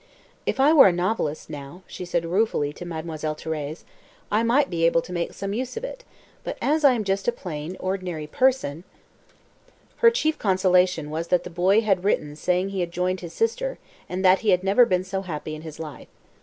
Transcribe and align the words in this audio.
"If 0.47 0.59
I 0.59 0.73
were 0.73 0.87
a 0.87 0.91
novelist, 0.91 1.47
now," 1.47 1.83
she 1.85 2.05
said 2.05 2.25
ruefully 2.25 2.73
to 2.73 2.85
Mademoiselle 2.85 3.35
Thérèse, 3.35 3.83
"I 4.31 4.41
might 4.41 4.67
be 4.67 4.83
able 4.83 5.03
to 5.03 5.13
make 5.13 5.31
some 5.33 5.53
use 5.53 5.77
of 5.77 5.83
it, 5.83 6.03
but 6.43 6.57
as 6.59 6.83
I 6.83 6.93
am 6.93 7.03
just 7.03 7.27
a 7.27 7.31
plain, 7.31 7.77
ordinary 7.79 8.25
person" 8.25 8.83
Her 9.97 10.09
chief 10.09 10.39
consolation 10.39 11.11
was 11.11 11.27
that 11.27 11.43
the 11.43 11.51
boy 11.51 11.81
had 11.81 12.03
written 12.03 12.35
saying 12.35 12.69
he 12.69 12.79
had 12.79 12.91
joined 12.91 13.19
his 13.19 13.33
sister 13.33 13.77
and 14.09 14.25
that 14.25 14.39
he 14.39 14.49
"had 14.49 14.63
never 14.63 14.87
been 14.87 15.03
so 15.03 15.21
happy 15.21 15.53
in 15.53 15.61
his 15.61 15.77
life." 15.79 16.07